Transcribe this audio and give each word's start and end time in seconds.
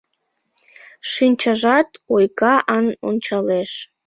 Шинчажат 1.11 1.89
ойга-ан 2.15 2.85
ончалеш. 3.07 3.71